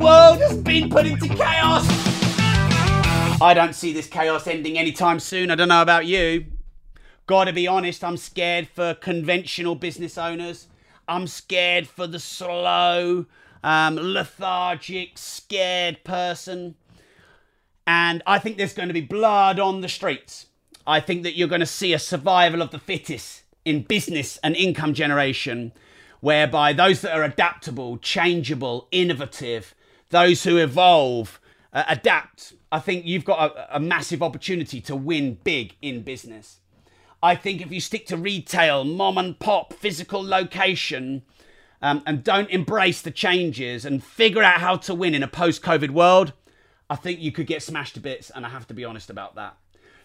world 0.00 0.40
has 0.40 0.56
been 0.56 0.88
put 0.88 1.06
into 1.06 1.28
chaos. 1.28 1.86
I 3.42 3.52
don't 3.54 3.74
see 3.74 3.92
this 3.92 4.06
chaos 4.06 4.46
ending 4.46 4.78
anytime 4.78 5.20
soon. 5.20 5.50
I 5.50 5.54
don't 5.54 5.68
know 5.68 5.82
about 5.82 6.06
you. 6.06 6.46
Gotta 7.26 7.52
be 7.52 7.68
honest, 7.68 8.02
I'm 8.02 8.16
scared 8.16 8.66
for 8.68 8.94
conventional 8.94 9.74
business 9.74 10.16
owners. 10.16 10.68
I'm 11.06 11.26
scared 11.26 11.86
for 11.86 12.06
the 12.06 12.18
slow, 12.18 13.26
um, 13.62 13.96
lethargic, 13.96 15.18
scared 15.18 16.02
person. 16.02 16.76
And 17.86 18.22
I 18.26 18.38
think 18.38 18.56
there's 18.56 18.72
going 18.72 18.88
to 18.88 18.94
be 18.94 19.00
blood 19.00 19.58
on 19.58 19.80
the 19.80 19.88
streets. 19.88 20.46
I 20.86 21.00
think 21.00 21.24
that 21.24 21.36
you're 21.36 21.48
going 21.48 21.60
to 21.60 21.66
see 21.66 21.92
a 21.92 21.98
survival 21.98 22.62
of 22.62 22.70
the 22.70 22.78
fittest 22.78 23.42
in 23.64 23.82
business 23.82 24.38
and 24.42 24.56
income 24.56 24.94
generation, 24.94 25.72
whereby 26.20 26.72
those 26.72 27.00
that 27.02 27.16
are 27.16 27.24
adaptable, 27.24 27.98
changeable, 27.98 28.88
innovative, 28.90 29.74
those 30.10 30.44
who 30.44 30.58
evolve, 30.58 31.40
uh, 31.72 31.84
adapt, 31.88 32.54
I 32.70 32.78
think 32.78 33.06
you've 33.06 33.24
got 33.24 33.56
a, 33.56 33.76
a 33.76 33.80
massive 33.80 34.22
opportunity 34.22 34.80
to 34.82 34.94
win 34.94 35.38
big 35.42 35.76
in 35.80 36.02
business. 36.02 36.60
I 37.22 37.34
think 37.34 37.60
if 37.60 37.70
you 37.70 37.80
stick 37.80 38.06
to 38.06 38.16
retail, 38.16 38.84
mom 38.84 39.18
and 39.18 39.38
pop, 39.38 39.72
physical 39.72 40.22
location, 40.22 41.22
um, 41.82 42.02
and 42.06 42.24
don't 42.24 42.50
embrace 42.50 43.02
the 43.02 43.10
changes 43.10 43.84
and 43.84 44.02
figure 44.02 44.42
out 44.42 44.60
how 44.60 44.76
to 44.76 44.94
win 44.94 45.14
in 45.14 45.22
a 45.22 45.28
post 45.28 45.62
COVID 45.62 45.90
world, 45.90 46.32
I 46.88 46.96
think 46.96 47.20
you 47.20 47.32
could 47.32 47.46
get 47.46 47.62
smashed 47.62 47.94
to 47.94 48.00
bits, 48.00 48.30
and 48.30 48.44
I 48.44 48.48
have 48.48 48.66
to 48.68 48.74
be 48.74 48.84
honest 48.84 49.10
about 49.10 49.34
that. 49.36 49.56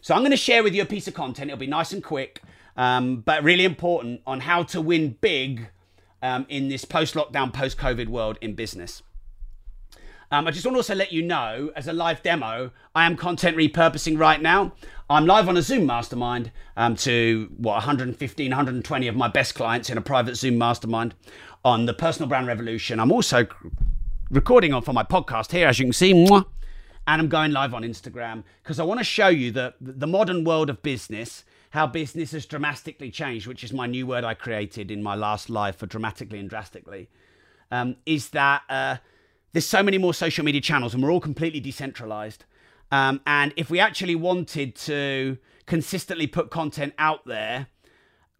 So 0.01 0.13
I'm 0.13 0.21
going 0.21 0.31
to 0.31 0.37
share 0.37 0.63
with 0.63 0.75
you 0.75 0.83
a 0.83 0.85
piece 0.85 1.07
of 1.07 1.13
content. 1.13 1.49
It'll 1.49 1.59
be 1.59 1.67
nice 1.67 1.91
and 1.91 2.03
quick, 2.03 2.41
um, 2.77 3.21
but 3.21 3.43
really 3.43 3.65
important 3.65 4.21
on 4.27 4.41
how 4.41 4.63
to 4.63 4.81
win 4.81 5.17
big 5.19 5.69
um, 6.21 6.45
in 6.47 6.69
this 6.69 6.85
post-lockdown, 6.85 7.51
post-COVID 7.53 8.07
world 8.07 8.37
in 8.39 8.53
business. 8.53 9.01
Um, 10.31 10.47
I 10.47 10.51
just 10.51 10.65
want 10.65 10.75
to 10.75 10.79
also 10.79 10.95
let 10.95 11.11
you 11.11 11.21
know, 11.21 11.71
as 11.75 11.87
a 11.87 11.93
live 11.93 12.23
demo, 12.23 12.71
I 12.95 13.05
am 13.05 13.15
content 13.15 13.55
repurposing 13.55 14.17
right 14.17 14.41
now. 14.41 14.73
I'm 15.09 15.27
live 15.27 15.47
on 15.47 15.55
a 15.55 15.61
Zoom 15.61 15.85
mastermind 15.85 16.51
um, 16.75 16.95
to 16.97 17.51
what 17.57 17.73
115, 17.73 18.49
120 18.49 19.07
of 19.07 19.15
my 19.15 19.27
best 19.27 19.53
clients 19.53 19.89
in 19.89 19.97
a 19.97 20.01
private 20.01 20.35
Zoom 20.35 20.57
mastermind 20.57 21.13
on 21.63 21.85
the 21.85 21.93
personal 21.93 22.27
brand 22.27 22.47
revolution. 22.47 22.99
I'm 22.99 23.11
also 23.11 23.45
recording 24.31 24.73
on 24.73 24.81
for 24.81 24.93
my 24.93 25.03
podcast 25.03 25.51
here, 25.51 25.67
as 25.67 25.77
you 25.77 25.85
can 25.85 25.93
see. 25.93 26.11
And 26.11 26.45
I'm 27.21 27.27
going 27.27 27.51
live 27.51 27.75
on 27.75 27.83
Instagram 27.83 28.43
because 28.63 28.79
I 28.79 28.83
want 28.83 28.99
to 28.99 29.03
show 29.03 29.27
you 29.27 29.51
the 29.51 29.75
the 29.79 30.07
modern 30.07 30.43
world 30.43 30.71
of 30.71 30.81
business, 30.81 31.43
how 31.69 31.85
business 31.85 32.31
has 32.31 32.47
dramatically 32.47 33.11
changed, 33.11 33.45
which 33.45 33.63
is 33.63 33.71
my 33.71 33.85
new 33.85 34.07
word 34.07 34.23
I 34.23 34.33
created 34.33 34.89
in 34.89 35.03
my 35.03 35.13
last 35.13 35.51
live 35.51 35.75
for 35.75 35.85
dramatically 35.85 36.39
and 36.39 36.49
drastically. 36.49 37.09
Um, 37.69 37.97
is 38.07 38.29
that 38.29 38.63
uh, 38.69 38.97
there's 39.55 39.65
so 39.65 39.81
many 39.81 39.97
more 39.97 40.13
social 40.13 40.43
media 40.43 40.59
channels 40.59 40.93
and 40.93 41.01
we're 41.01 41.09
all 41.09 41.21
completely 41.21 41.61
decentralized. 41.61 42.43
Um, 42.91 43.21
and 43.25 43.53
if 43.55 43.69
we 43.69 43.79
actually 43.79 44.13
wanted 44.13 44.75
to 44.75 45.37
consistently 45.65 46.27
put 46.27 46.51
content 46.51 46.93
out 46.97 47.25
there, 47.25 47.67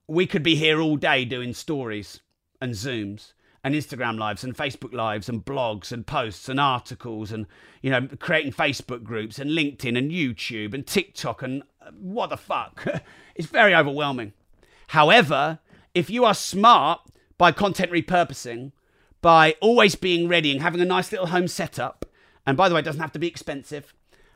we 0.10 0.28
could 0.28 0.44
be 0.44 0.56
here 0.56 0.82
all 0.82 0.98
day 0.98 1.24
doing 1.24 1.54
stories 1.54 2.20
and 2.60 2.74
Zooms 2.74 3.32
and 3.64 3.74
Instagram 3.74 4.20
lives 4.20 4.44
and 4.44 4.58
Facebook 4.58 4.92
lives 4.92 5.30
and 5.30 5.46
blogs 5.46 5.94
and 5.94 6.06
posts 6.06 6.50
and 6.50 6.60
articles 6.60 7.32
and 7.32 7.46
you 7.82 7.90
know 7.90 8.10
creating 8.20 8.52
Facebook 8.52 9.02
groups 9.02 9.40
and 9.40 9.52
LinkedIn 9.52 9.98
and 9.98 10.12
YouTube 10.12 10.74
and 10.74 10.86
TikTok 10.86 11.42
and 11.42 11.64
uh, 11.82 11.92
what 11.98 12.30
the 12.30 12.36
fuck. 12.36 12.86
it's 13.36 13.48
very 13.48 13.74
overwhelming. 13.74 14.34
However, 14.88 15.60
if 15.94 16.10
you 16.10 16.26
are 16.26 16.34
smart 16.34 17.00
by 17.38 17.54
content 17.54 17.94
repurposing, 17.94 18.74
by 19.26 19.56
always 19.60 19.96
being 19.96 20.28
ready 20.28 20.52
and 20.52 20.62
having 20.62 20.82
a 20.82 20.86
nice 20.86 21.12
little 21.12 21.28
home 21.28 21.48
setup, 21.48 22.06
and 22.46 22.56
by 22.56 22.70
the 22.70 22.76
way, 22.76 22.82
it 22.82 22.84
doesn't 22.84 23.02
have 23.02 23.14
to 23.14 23.20
be 23.20 23.28
expensive. 23.28 23.94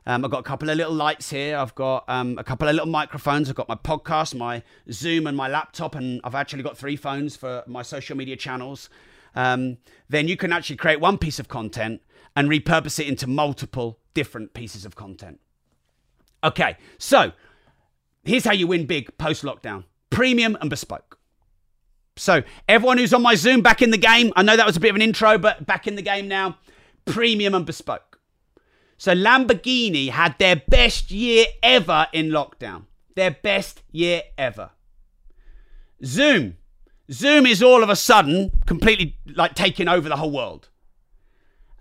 Um, 0.07 0.25
I've 0.25 0.31
got 0.31 0.39
a 0.39 0.43
couple 0.43 0.69
of 0.69 0.77
little 0.77 0.93
lights 0.93 1.29
here. 1.29 1.55
I've 1.57 1.75
got 1.75 2.05
um, 2.07 2.39
a 2.39 2.43
couple 2.43 2.67
of 2.67 2.73
little 2.73 2.89
microphones. 2.89 3.49
I've 3.49 3.55
got 3.55 3.69
my 3.69 3.75
podcast, 3.75 4.33
my 4.33 4.63
Zoom, 4.91 5.27
and 5.27 5.37
my 5.37 5.47
laptop. 5.47 5.93
And 5.93 6.19
I've 6.23 6.33
actually 6.33 6.63
got 6.63 6.75
three 6.75 6.95
phones 6.95 7.35
for 7.35 7.63
my 7.67 7.83
social 7.83 8.17
media 8.17 8.35
channels 8.35 8.89
um, 9.35 9.77
then 10.07 10.27
you 10.27 10.37
can 10.37 10.51
actually 10.51 10.75
create 10.75 10.99
one 10.99 11.17
piece 11.17 11.39
of 11.39 11.47
content 11.47 12.01
and 12.35 12.49
repurpose 12.49 12.99
it 12.99 13.07
into 13.07 13.27
multiple 13.27 13.99
different 14.13 14.53
pieces 14.53 14.85
of 14.85 14.95
content. 14.95 15.39
Okay, 16.43 16.77
so 16.97 17.31
here's 18.23 18.45
how 18.45 18.53
you 18.53 18.67
win 18.67 18.85
big 18.85 19.17
post 19.17 19.43
lockdown 19.43 19.83
premium 20.09 20.57
and 20.61 20.69
bespoke. 20.69 21.18
So, 22.19 22.43
everyone 22.67 22.97
who's 22.97 23.13
on 23.13 23.21
my 23.21 23.35
Zoom 23.35 23.61
back 23.61 23.81
in 23.81 23.91
the 23.91 23.97
game, 23.97 24.33
I 24.35 24.43
know 24.43 24.57
that 24.57 24.65
was 24.65 24.77
a 24.77 24.79
bit 24.79 24.89
of 24.89 24.95
an 24.95 25.01
intro, 25.01 25.37
but 25.37 25.65
back 25.65 25.87
in 25.87 25.95
the 25.95 26.01
game 26.01 26.27
now, 26.27 26.57
premium 27.05 27.53
and 27.55 27.65
bespoke. 27.65 28.19
So, 28.97 29.13
Lamborghini 29.13 30.09
had 30.09 30.37
their 30.39 30.57
best 30.57 31.11
year 31.11 31.45
ever 31.63 32.07
in 32.11 32.29
lockdown. 32.29 32.83
Their 33.15 33.31
best 33.31 33.81
year 33.91 34.23
ever. 34.37 34.71
Zoom 36.03 36.57
Zoom 37.11 37.45
is 37.45 37.63
all 37.63 37.83
of 37.83 37.89
a 37.89 37.95
sudden 37.95 38.51
completely 38.65 39.17
like 39.33 39.55
taking 39.55 39.87
over 39.87 40.07
the 40.07 40.17
whole 40.17 40.31
world. 40.31 40.69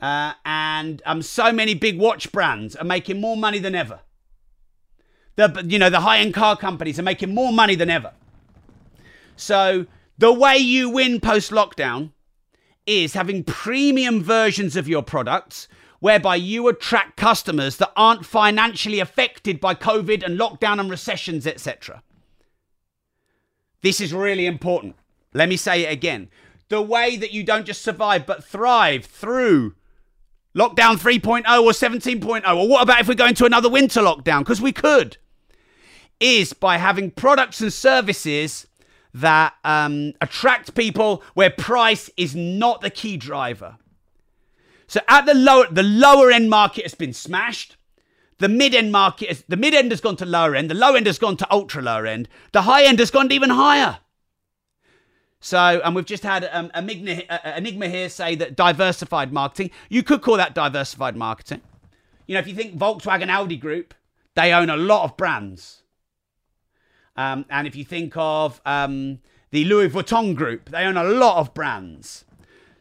Uh, 0.00 0.32
and 0.44 1.02
um, 1.04 1.22
so 1.22 1.52
many 1.52 1.74
big 1.74 1.98
watch 1.98 2.30
brands 2.32 2.76
are 2.76 2.84
making 2.84 3.20
more 3.20 3.36
money 3.36 3.58
than 3.58 3.74
ever. 3.74 4.00
The, 5.36 5.64
you 5.66 5.78
know, 5.78 5.90
the 5.90 6.00
high 6.00 6.18
end 6.18 6.34
car 6.34 6.56
companies 6.56 6.98
are 6.98 7.02
making 7.02 7.34
more 7.34 7.52
money 7.52 7.74
than 7.74 7.90
ever. 7.90 8.12
So 9.36 9.86
the 10.18 10.32
way 10.32 10.56
you 10.56 10.90
win 10.90 11.20
post 11.20 11.52
lockdown 11.52 12.10
is 12.86 13.14
having 13.14 13.44
premium 13.44 14.22
versions 14.22 14.76
of 14.76 14.88
your 14.88 15.02
products 15.02 15.68
whereby 16.00 16.36
you 16.36 16.68
attract 16.68 17.16
customers 17.16 17.76
that 17.76 17.92
aren't 17.96 18.24
financially 18.24 19.00
affected 19.00 19.60
by 19.60 19.74
COVID 19.74 20.24
and 20.24 20.38
lockdown 20.38 20.80
and 20.80 20.90
recessions, 20.90 21.46
etc. 21.46 22.02
This 23.82 24.00
is 24.00 24.12
really 24.12 24.46
important. 24.46 24.96
Let 25.34 25.48
me 25.48 25.56
say 25.56 25.84
it 25.84 25.92
again. 25.92 26.28
The 26.68 26.82
way 26.82 27.16
that 27.16 27.32
you 27.32 27.44
don't 27.44 27.66
just 27.66 27.82
survive 27.82 28.26
but 28.26 28.44
thrive 28.44 29.06
through 29.06 29.74
lockdown 30.56 30.96
3.0 30.96 31.40
or 31.62 31.70
17.0, 31.70 32.56
or 32.56 32.68
what 32.68 32.82
about 32.82 33.00
if 33.00 33.08
we 33.08 33.14
go 33.14 33.26
into 33.26 33.44
another 33.44 33.68
winter 33.68 34.00
lockdown? 34.00 34.40
Because 34.40 34.60
we 34.60 34.72
could, 34.72 35.16
is 36.20 36.52
by 36.52 36.78
having 36.78 37.10
products 37.10 37.60
and 37.60 37.72
services 37.72 38.67
that 39.14 39.54
um, 39.64 40.12
attract 40.20 40.74
people 40.74 41.22
where 41.34 41.50
price 41.50 42.10
is 42.16 42.34
not 42.34 42.80
the 42.80 42.90
key 42.90 43.16
driver. 43.16 43.76
So 44.86 45.00
at 45.08 45.26
the 45.26 45.34
lower, 45.34 45.66
the 45.70 45.82
lower 45.82 46.30
end 46.30 46.50
market 46.50 46.84
has 46.84 46.94
been 46.94 47.12
smashed. 47.12 47.76
The 48.38 48.48
mid 48.48 48.74
end 48.74 48.92
market, 48.92 49.30
is, 49.30 49.44
the 49.48 49.56
mid 49.56 49.74
end 49.74 49.90
has 49.90 50.00
gone 50.00 50.16
to 50.16 50.26
lower 50.26 50.54
end. 50.54 50.70
The 50.70 50.74
low 50.74 50.94
end 50.94 51.06
has 51.06 51.18
gone 51.18 51.36
to 51.38 51.52
ultra 51.52 51.82
lower 51.82 52.06
end. 52.06 52.28
The 52.52 52.62
high 52.62 52.84
end 52.84 52.98
has 53.00 53.10
gone 53.10 53.30
even 53.32 53.50
higher. 53.50 53.98
So, 55.40 55.80
and 55.84 55.94
we've 55.94 56.04
just 56.04 56.22
had 56.22 56.48
um, 56.52 56.70
Enigma, 56.74 57.22
uh, 57.28 57.52
Enigma 57.56 57.88
here 57.88 58.08
say 58.08 58.34
that 58.36 58.56
diversified 58.56 59.32
marketing, 59.32 59.70
you 59.88 60.02
could 60.02 60.22
call 60.22 60.36
that 60.36 60.54
diversified 60.54 61.16
marketing. 61.16 61.60
You 62.26 62.34
know, 62.34 62.40
if 62.40 62.48
you 62.48 62.54
think 62.54 62.76
Volkswagen 62.76 63.28
Audi 63.28 63.56
Group, 63.56 63.94
they 64.34 64.52
own 64.52 64.70
a 64.70 64.76
lot 64.76 65.04
of 65.04 65.16
brands. 65.16 65.82
Um, 67.18 67.46
and 67.50 67.66
if 67.66 67.74
you 67.74 67.84
think 67.84 68.12
of 68.16 68.60
um, 68.64 69.18
the 69.50 69.64
Louis 69.64 69.88
Vuitton 69.88 70.36
Group, 70.36 70.70
they 70.70 70.84
own 70.84 70.96
a 70.96 71.02
lot 71.02 71.38
of 71.38 71.52
brands. 71.52 72.24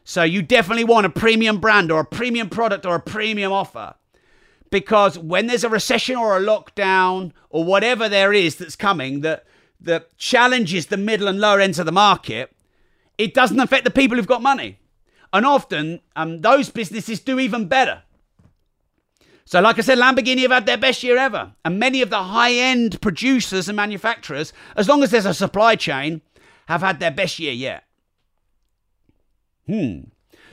So 0.04 0.22
you 0.22 0.42
definitely 0.42 0.84
want 0.84 1.06
a 1.06 1.10
premium 1.10 1.58
brand 1.58 1.90
or 1.90 1.98
a 2.00 2.04
premium 2.04 2.48
product 2.48 2.86
or 2.86 2.94
a 2.94 3.00
premium 3.00 3.52
offer. 3.52 3.96
Because 4.70 5.18
when 5.18 5.48
there's 5.48 5.64
a 5.64 5.68
recession 5.68 6.14
or 6.14 6.36
a 6.36 6.40
lockdown 6.40 7.32
or 7.50 7.64
whatever 7.64 8.08
there 8.08 8.32
is 8.32 8.54
that's 8.56 8.76
coming 8.76 9.22
that 9.22 9.44
that 9.80 10.16
challenges 10.18 10.86
the 10.86 10.96
middle 10.96 11.26
and 11.26 11.40
lower 11.40 11.58
ends 11.60 11.80
of 11.80 11.86
the 11.86 11.92
market, 11.92 12.54
it 13.16 13.34
doesn't 13.34 13.58
affect 13.58 13.84
the 13.84 13.90
people 13.90 14.16
who've 14.16 14.26
got 14.26 14.42
money. 14.42 14.78
And 15.32 15.44
often, 15.44 16.00
um, 16.14 16.42
those 16.42 16.70
businesses 16.70 17.18
do 17.18 17.40
even 17.40 17.66
better. 17.66 18.02
So, 19.48 19.62
like 19.62 19.78
I 19.78 19.80
said, 19.80 19.96
Lamborghini 19.96 20.42
have 20.42 20.50
had 20.50 20.66
their 20.66 20.76
best 20.76 21.02
year 21.02 21.16
ever. 21.16 21.54
And 21.64 21.78
many 21.78 22.02
of 22.02 22.10
the 22.10 22.22
high 22.22 22.52
end 22.52 23.00
producers 23.00 23.66
and 23.66 23.76
manufacturers, 23.76 24.52
as 24.76 24.90
long 24.90 25.02
as 25.02 25.10
there's 25.10 25.24
a 25.24 25.32
supply 25.32 25.74
chain, 25.74 26.20
have 26.66 26.82
had 26.82 27.00
their 27.00 27.10
best 27.10 27.38
year 27.38 27.54
yet. 27.54 27.84
Hmm. 29.66 30.00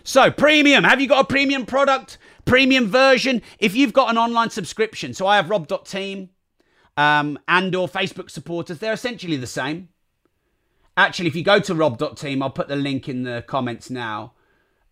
So, 0.05 0.31
premium. 0.31 0.85
Have 0.85 1.01
you 1.01 1.09
got 1.09 1.25
a 1.25 1.27
premium 1.27 1.65
product? 1.65 2.17
Premium 2.45 2.87
version? 2.87 3.41
If 3.59 3.75
you've 3.75 3.91
got 3.91 4.11
an 4.11 4.17
online 4.17 4.49
subscription, 4.49 5.13
so 5.13 5.27
I 5.27 5.35
have 5.35 5.49
rob.team, 5.49 6.29
um, 6.95 7.37
and 7.49 7.75
or 7.75 7.89
Facebook 7.89 8.29
supporters, 8.29 8.79
they're 8.79 8.93
essentially 8.93 9.35
the 9.35 9.45
same. 9.45 9.89
Actually, 10.95 11.27
if 11.27 11.35
you 11.35 11.43
go 11.43 11.59
to 11.59 11.75
rob.team, 11.75 12.41
I'll 12.41 12.49
put 12.49 12.69
the 12.69 12.77
link 12.77 13.09
in 13.09 13.23
the 13.23 13.43
comments 13.45 13.89
now. 13.89 14.34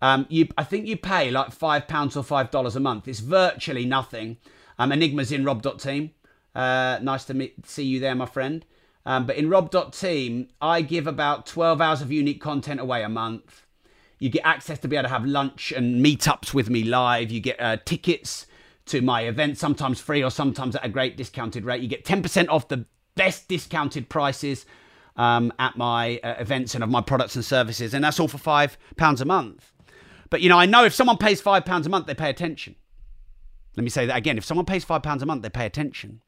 Um, 0.03 0.25
you, 0.27 0.50
I 0.57 0.65
think 0.65 0.85
you 0.85 0.97
pay 0.97 1.31
like 1.31 1.53
five 1.53 1.88
pounds 1.88 2.17
or 2.17 2.23
five 2.23 2.51
dollars 2.51 2.75
a 2.75 2.81
month. 2.81 3.07
It's 3.07 3.21
virtually 3.21 3.85
nothing. 3.85 4.35
Um, 4.77 4.91
Enigma's 4.91 5.31
in 5.31 5.45
rob.team. 5.45 6.11
Uh, 6.53 7.00
nice 7.01 7.23
to 7.25 7.33
meet, 7.33 7.65
see 7.65 7.85
you 7.85 8.01
there, 8.01 8.13
my 8.13 8.25
friend. 8.25 8.65
Um, 9.05 9.25
but 9.25 9.38
in 9.38 9.50
rob.team, 9.50 10.50
I 10.61 10.81
give 10.81 11.07
about 11.07 11.45
12 11.45 11.79
hours 11.79 12.01
of 12.01 12.11
unique 12.11 12.41
content 12.41 12.81
away 12.81 13.01
a 13.01 13.07
month. 13.07 13.65
You 14.19 14.29
get 14.29 14.45
access 14.45 14.77
to 14.79 14.89
be 14.89 14.97
able 14.97 15.07
to 15.07 15.13
have 15.13 15.25
lunch 15.25 15.71
and 15.71 16.05
meetups 16.05 16.53
with 16.53 16.69
me 16.69 16.83
live. 16.83 17.31
You 17.31 17.39
get 17.39 17.61
uh, 17.61 17.77
tickets 17.85 18.45
to 18.88 19.01
my 19.01 19.21
events, 19.21 19.61
sometimes 19.61 20.01
free 20.01 20.21
or 20.21 20.31
sometimes 20.31 20.75
at 20.75 20.85
a 20.85 20.89
great 20.89 21.15
discounted 21.15 21.63
rate. 21.63 21.81
You 21.81 21.88
get 21.88 22.03
10% 22.03 22.50
off 22.50 22.67
the 22.67 22.85
best 23.15 23.47
discounted 23.47 24.09
prices 24.09 24.65
um, 25.15 25.53
at 25.59 25.77
my 25.77 26.19
uh, 26.23 26.35
events 26.39 26.75
and 26.75 26.83
of 26.83 26.89
my 26.89 27.01
products 27.01 27.35
and 27.35 27.45
services. 27.45 27.94
And 27.94 28.03
that's 28.03 28.19
all 28.19 28.27
for 28.27 28.38
£5 28.38 29.21
a 29.21 29.25
month. 29.25 29.73
But, 30.33 30.41
you 30.41 30.50
know, 30.50 30.57
I 30.57 30.65
know 30.65 30.83
if 30.83 30.95
someone 30.95 31.18
pays 31.18 31.44
£5 31.44 31.85
a 31.85 31.89
month, 31.89 32.07
they 32.07 32.15
pay 32.15 32.31
attention. 32.31 32.75
Let 33.77 33.83
me 33.83 33.91
say 33.91 34.07
that 34.07 34.18
again. 34.18 34.35
If 34.35 34.44
someone 34.44 34.65
pays 34.65 34.83
£5 34.83 35.21
a 35.21 35.25
month, 35.27 35.44
they 35.44 35.50
pay 35.51 35.68
attention. 35.68 36.21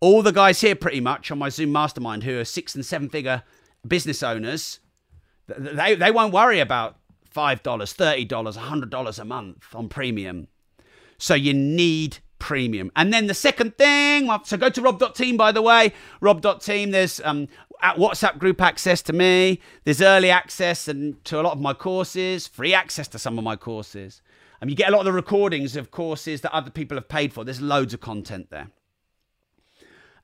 All 0.00 0.22
the 0.22 0.32
guys 0.32 0.62
here, 0.62 0.74
pretty 0.74 1.00
much, 1.00 1.30
on 1.30 1.38
my 1.38 1.50
Zoom 1.50 1.70
mastermind 1.70 2.24
who 2.24 2.38
are 2.38 2.46
six 2.46 2.74
and 2.74 2.82
seven 2.82 3.10
figure 3.10 3.42
business 3.86 4.22
owners, 4.22 4.80
they, 5.48 5.96
they 5.96 6.10
won't 6.10 6.32
worry 6.32 6.60
about 6.60 6.96
$5, 7.36 7.60
$30, 7.60 8.26
$100 8.26 9.18
a 9.18 9.24
month 9.26 9.66
on 9.74 9.90
premium. 9.90 10.48
So 11.18 11.34
you 11.34 11.52
need 11.52 12.20
premium. 12.38 12.90
And 12.96 13.12
then 13.12 13.26
the 13.26 13.34
second 13.34 13.76
thing, 13.76 14.30
so 14.44 14.56
go 14.56 14.70
to 14.70 14.80
rob.team, 14.80 15.36
by 15.36 15.52
the 15.52 15.60
way. 15.60 15.92
Rob.team, 16.22 16.90
there's 16.90 17.20
um, 17.22 17.48
WhatsApp 17.82 18.38
group 18.38 18.60
access 18.60 19.02
to 19.02 19.12
me. 19.12 19.60
There's 19.84 20.02
early 20.02 20.30
access 20.30 20.88
and 20.88 21.22
to 21.24 21.40
a 21.40 21.42
lot 21.42 21.52
of 21.52 21.60
my 21.60 21.74
courses, 21.74 22.46
free 22.46 22.74
access 22.74 23.08
to 23.08 23.18
some 23.18 23.38
of 23.38 23.44
my 23.44 23.56
courses. 23.56 24.22
Um, 24.62 24.68
you 24.68 24.74
get 24.74 24.88
a 24.88 24.92
lot 24.92 25.00
of 25.00 25.06
the 25.06 25.12
recordings 25.12 25.76
of 25.76 25.90
courses 25.90 26.42
that 26.42 26.54
other 26.54 26.70
people 26.70 26.96
have 26.96 27.08
paid 27.08 27.32
for. 27.32 27.44
There's 27.44 27.60
loads 27.60 27.94
of 27.94 28.00
content 28.00 28.50
there. 28.50 28.68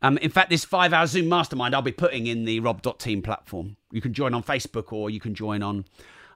Um, 0.03 0.19
in 0.19 0.31
fact, 0.31 0.51
this 0.51 0.65
five 0.65 0.93
hour 0.93 1.07
Zoom 1.07 1.29
mastermind 1.29 1.75
I'll 1.75 1.83
be 1.83 1.93
putting 1.93 2.27
in 2.27 2.45
the 2.45 2.61
rob.team 2.61 3.23
platform. 3.23 3.77
You 3.91 4.01
can 4.01 4.13
join 4.13 4.35
on 4.35 4.43
Facebook 4.43 4.93
or 4.93 5.09
you 5.09 5.21
can 5.21 5.35
join 5.35 5.63
on 5.63 5.87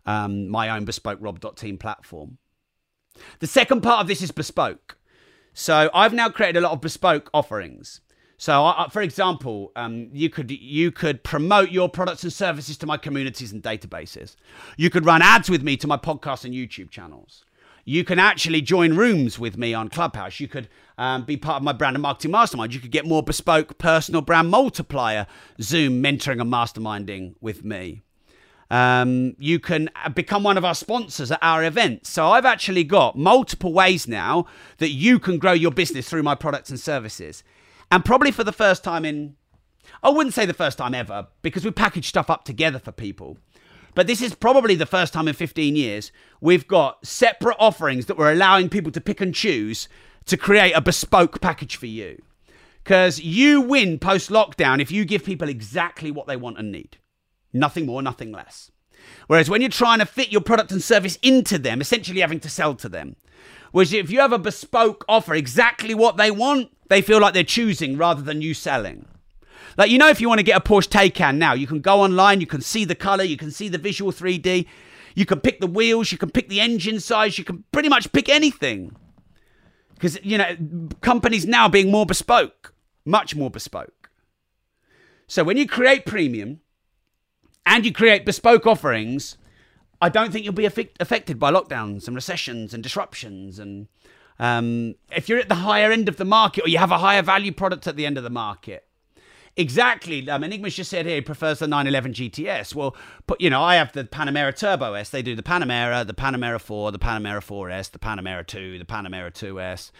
um, 0.06 0.48
my 0.48 0.70
own 0.70 0.84
bespoke 0.84 1.18
rob.team 1.20 1.76
platform. 1.78 2.38
The 3.40 3.46
second 3.46 3.82
part 3.82 4.00
of 4.00 4.08
this 4.08 4.22
is 4.22 4.30
bespoke. 4.30 4.96
So 5.52 5.90
I've 5.92 6.14
now 6.14 6.30
created 6.30 6.58
a 6.58 6.62
lot 6.62 6.72
of 6.72 6.80
bespoke 6.80 7.28
offerings. 7.34 8.00
So, 8.40 8.64
uh, 8.64 8.88
for 8.88 9.02
example, 9.02 9.70
um, 9.76 10.08
you 10.14 10.30
could 10.30 10.50
you 10.50 10.90
could 10.90 11.22
promote 11.22 11.70
your 11.70 11.90
products 11.90 12.22
and 12.22 12.32
services 12.32 12.78
to 12.78 12.86
my 12.86 12.96
communities 12.96 13.52
and 13.52 13.62
databases. 13.62 14.34
You 14.78 14.88
could 14.88 15.04
run 15.04 15.20
ads 15.20 15.50
with 15.50 15.62
me 15.62 15.76
to 15.76 15.86
my 15.86 15.98
podcast 15.98 16.46
and 16.46 16.54
YouTube 16.54 16.88
channels. 16.88 17.44
You 17.84 18.02
can 18.02 18.18
actually 18.18 18.62
join 18.62 18.96
rooms 18.96 19.38
with 19.38 19.58
me 19.58 19.74
on 19.74 19.90
Clubhouse. 19.90 20.40
You 20.40 20.48
could 20.48 20.68
um, 20.96 21.26
be 21.26 21.36
part 21.36 21.56
of 21.56 21.62
my 21.62 21.74
brand 21.74 21.96
and 21.96 22.02
marketing 22.02 22.30
mastermind. 22.30 22.72
You 22.72 22.80
could 22.80 22.90
get 22.90 23.04
more 23.04 23.22
bespoke 23.22 23.76
personal 23.76 24.22
brand 24.22 24.48
multiplier 24.48 25.26
Zoom 25.60 26.02
mentoring 26.02 26.40
and 26.40 26.50
masterminding 26.50 27.34
with 27.42 27.62
me. 27.62 28.00
Um, 28.70 29.36
you 29.38 29.58
can 29.58 29.90
become 30.14 30.44
one 30.44 30.56
of 30.56 30.64
our 30.64 30.74
sponsors 30.74 31.30
at 31.30 31.40
our 31.42 31.62
events. 31.62 32.08
So 32.08 32.28
I've 32.28 32.46
actually 32.46 32.84
got 32.84 33.18
multiple 33.18 33.74
ways 33.74 34.08
now 34.08 34.46
that 34.78 34.92
you 34.92 35.18
can 35.18 35.36
grow 35.36 35.52
your 35.52 35.72
business 35.72 36.08
through 36.08 36.22
my 36.22 36.34
products 36.34 36.70
and 36.70 36.80
services. 36.80 37.44
And 37.90 38.04
probably 38.04 38.30
for 38.30 38.44
the 38.44 38.52
first 38.52 38.84
time 38.84 39.04
in, 39.04 39.36
I 40.02 40.10
wouldn't 40.10 40.34
say 40.34 40.46
the 40.46 40.54
first 40.54 40.78
time 40.78 40.94
ever, 40.94 41.28
because 41.42 41.64
we 41.64 41.70
package 41.70 42.08
stuff 42.08 42.30
up 42.30 42.44
together 42.44 42.78
for 42.78 42.92
people. 42.92 43.38
But 43.94 44.06
this 44.06 44.22
is 44.22 44.34
probably 44.34 44.76
the 44.76 44.86
first 44.86 45.12
time 45.12 45.26
in 45.26 45.34
15 45.34 45.74
years 45.74 46.12
we've 46.40 46.68
got 46.68 47.04
separate 47.04 47.56
offerings 47.58 48.06
that 48.06 48.16
we're 48.16 48.32
allowing 48.32 48.68
people 48.68 48.92
to 48.92 49.00
pick 49.00 49.20
and 49.20 49.34
choose 49.34 49.88
to 50.26 50.36
create 50.36 50.72
a 50.72 50.80
bespoke 50.80 51.40
package 51.40 51.76
for 51.76 51.86
you. 51.86 52.22
Because 52.84 53.20
you 53.20 53.60
win 53.60 53.98
post 53.98 54.30
lockdown 54.30 54.80
if 54.80 54.90
you 54.90 55.04
give 55.04 55.24
people 55.24 55.48
exactly 55.48 56.10
what 56.10 56.26
they 56.26 56.36
want 56.36 56.58
and 56.58 56.70
need. 56.70 56.98
Nothing 57.52 57.86
more, 57.86 58.00
nothing 58.00 58.30
less. 58.30 58.70
Whereas 59.26 59.50
when 59.50 59.60
you're 59.60 59.70
trying 59.70 59.98
to 59.98 60.06
fit 60.06 60.30
your 60.30 60.40
product 60.40 60.70
and 60.70 60.82
service 60.82 61.18
into 61.22 61.58
them, 61.58 61.80
essentially 61.80 62.20
having 62.20 62.40
to 62.40 62.48
sell 62.48 62.74
to 62.76 62.88
them. 62.88 63.16
Whereas 63.72 63.92
if 63.92 64.10
you 64.10 64.20
have 64.20 64.32
a 64.32 64.38
bespoke 64.38 65.04
offer, 65.08 65.34
exactly 65.34 65.94
what 65.94 66.16
they 66.16 66.30
want, 66.30 66.70
they 66.90 67.00
feel 67.00 67.20
like 67.20 67.32
they're 67.32 67.42
choosing 67.42 67.96
rather 67.96 68.20
than 68.20 68.42
you 68.42 68.52
selling. 68.52 69.06
Like, 69.78 69.90
you 69.90 69.96
know, 69.96 70.08
if 70.08 70.20
you 70.20 70.28
want 70.28 70.40
to 70.40 70.44
get 70.44 70.58
a 70.58 70.60
Porsche 70.60 70.88
Taycan 70.88 71.36
now, 71.36 71.54
you 71.54 71.66
can 71.66 71.80
go 71.80 72.02
online, 72.02 72.42
you 72.42 72.46
can 72.46 72.60
see 72.60 72.84
the 72.84 72.94
color, 72.94 73.24
you 73.24 73.38
can 73.38 73.50
see 73.50 73.68
the 73.68 73.78
visual 73.78 74.12
3D, 74.12 74.66
you 75.14 75.24
can 75.24 75.40
pick 75.40 75.60
the 75.60 75.66
wheels, 75.66 76.12
you 76.12 76.18
can 76.18 76.30
pick 76.30 76.50
the 76.50 76.60
engine 76.60 77.00
size, 77.00 77.38
you 77.38 77.44
can 77.44 77.64
pretty 77.72 77.88
much 77.88 78.12
pick 78.12 78.28
anything. 78.28 78.94
Because, 79.94 80.18
you 80.22 80.36
know, 80.36 80.56
companies 81.00 81.46
now 81.46 81.68
being 81.68 81.90
more 81.90 82.04
bespoke, 82.04 82.74
much 83.06 83.34
more 83.34 83.50
bespoke. 83.50 84.10
So 85.26 85.44
when 85.44 85.56
you 85.56 85.66
create 85.66 86.04
premium, 86.04 86.60
and 87.66 87.84
you 87.84 87.92
create 87.92 88.24
bespoke 88.24 88.66
offerings, 88.66 89.36
I 90.00 90.08
don't 90.08 90.32
think 90.32 90.44
you'll 90.44 90.54
be 90.54 90.64
affected 90.64 91.38
by 91.38 91.52
lockdowns 91.52 92.06
and 92.06 92.16
recessions 92.16 92.72
and 92.74 92.82
disruptions. 92.82 93.58
And 93.58 93.86
um, 94.40 94.96
if 95.12 95.28
you're 95.28 95.38
at 95.38 95.48
the 95.48 95.54
higher 95.54 95.92
end 95.92 96.08
of 96.08 96.16
the 96.16 96.24
market 96.24 96.64
or 96.64 96.68
you 96.68 96.78
have 96.78 96.90
a 96.90 96.98
higher 96.98 97.22
value 97.22 97.52
product 97.52 97.86
at 97.86 97.94
the 97.94 98.06
end 98.06 98.18
of 98.18 98.24
the 98.24 98.30
market, 98.30 98.84
Exactly. 99.56 100.30
Um, 100.30 100.44
Enigma's 100.44 100.74
just 100.76 100.90
said 100.90 101.06
here 101.06 101.16
he 101.16 101.20
prefers 101.20 101.58
the 101.58 101.66
911 101.66 102.14
GTS. 102.14 102.74
Well, 102.74 102.96
but 103.26 103.40
you 103.40 103.50
know, 103.50 103.62
I 103.62 103.74
have 103.74 103.92
the 103.92 104.04
Panamera 104.04 104.56
Turbo 104.56 104.94
S. 104.94 105.10
They 105.10 105.22
do 105.22 105.34
the 105.34 105.42
Panamera, 105.42 106.06
the 106.06 106.14
Panamera 106.14 106.60
4, 106.60 106.92
the 106.92 106.98
Panamera 106.98 107.40
4S, 107.40 107.90
the 107.90 107.98
Panamera 107.98 108.46
2, 108.46 108.78
the 108.78 108.84
Panamera 108.84 109.32
2S. 109.32 109.90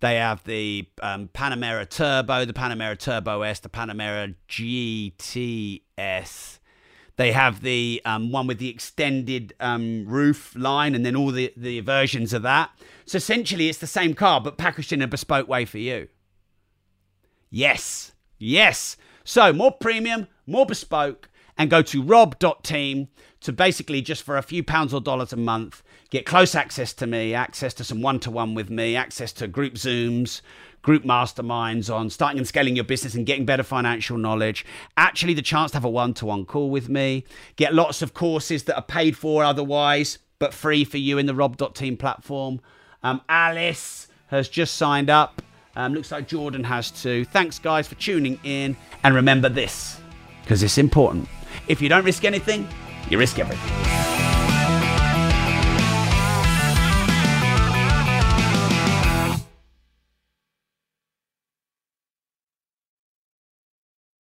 They 0.00 0.16
have 0.16 0.44
the 0.44 0.88
um, 1.00 1.28
Panamera 1.28 1.88
Turbo, 1.88 2.44
the 2.44 2.52
Panamera 2.52 2.98
Turbo 2.98 3.42
S, 3.42 3.60
the 3.60 3.68
Panamera 3.68 4.34
GTS. 4.48 5.80
They 7.16 7.32
have 7.32 7.62
the 7.62 8.02
um, 8.04 8.30
one 8.30 8.46
with 8.46 8.58
the 8.58 8.68
extended 8.68 9.54
um, 9.58 10.04
roof 10.06 10.54
line 10.54 10.94
and 10.94 11.04
then 11.04 11.16
all 11.16 11.30
the, 11.30 11.52
the 11.56 11.80
versions 11.80 12.32
of 12.32 12.42
that. 12.42 12.70
So 13.06 13.16
essentially, 13.16 13.68
it's 13.68 13.78
the 13.78 13.86
same 13.86 14.14
car, 14.14 14.40
but 14.40 14.58
packaged 14.58 14.92
in 14.92 15.00
a 15.00 15.06
bespoke 15.06 15.48
way 15.48 15.64
for 15.64 15.78
you. 15.78 16.08
Yes, 17.50 18.12
yes. 18.38 18.96
So 19.24 19.52
more 19.52 19.72
premium, 19.72 20.28
more 20.46 20.66
bespoke, 20.66 21.30
and 21.56 21.70
go 21.70 21.80
to 21.82 22.02
rob.team 22.02 23.08
to 23.40 23.52
basically 23.52 24.02
just 24.02 24.22
for 24.22 24.36
a 24.36 24.42
few 24.42 24.62
pounds 24.62 24.92
or 24.92 25.00
dollars 25.00 25.32
a 25.32 25.36
month 25.36 25.82
get 26.10 26.26
close 26.26 26.54
access 26.54 26.92
to 26.94 27.06
me, 27.06 27.34
access 27.34 27.74
to 27.74 27.84
some 27.84 28.02
one 28.02 28.20
to 28.20 28.30
one 28.30 28.54
with 28.54 28.70
me, 28.70 28.94
access 28.94 29.32
to 29.34 29.48
group 29.48 29.74
Zooms, 29.74 30.40
group 30.86 31.02
masterminds 31.02 31.92
on 31.92 32.08
starting 32.08 32.38
and 32.38 32.46
scaling 32.46 32.76
your 32.76 32.84
business 32.84 33.16
and 33.16 33.26
getting 33.26 33.44
better 33.44 33.64
financial 33.64 34.16
knowledge. 34.16 34.64
Actually, 34.96 35.34
the 35.34 35.42
chance 35.42 35.72
to 35.72 35.76
have 35.76 35.84
a 35.84 35.90
one 35.90 36.14
to 36.14 36.24
one 36.24 36.44
call 36.44 36.70
with 36.70 36.88
me, 36.88 37.24
get 37.56 37.74
lots 37.74 38.02
of 38.02 38.14
courses 38.14 38.62
that 38.62 38.76
are 38.76 38.82
paid 38.82 39.16
for 39.16 39.42
otherwise, 39.42 40.18
but 40.38 40.54
free 40.54 40.84
for 40.84 40.98
you 40.98 41.18
in 41.18 41.26
the 41.26 41.34
rob.team 41.34 41.96
platform. 41.96 42.60
Um, 43.02 43.20
Alice 43.28 44.06
has 44.28 44.48
just 44.48 44.76
signed 44.76 45.10
up. 45.10 45.42
Um, 45.74 45.92
looks 45.92 46.12
like 46.12 46.28
Jordan 46.28 46.62
has 46.62 46.92
too. 46.92 47.24
Thanks, 47.24 47.58
guys, 47.58 47.88
for 47.88 47.96
tuning 47.96 48.38
in. 48.44 48.76
And 49.02 49.12
remember 49.12 49.48
this, 49.48 50.00
because 50.42 50.62
it's 50.62 50.78
important. 50.78 51.28
If 51.66 51.82
you 51.82 51.88
don't 51.88 52.04
risk 52.04 52.24
anything, 52.24 52.68
you 53.10 53.18
risk 53.18 53.40
everything. 53.40 54.05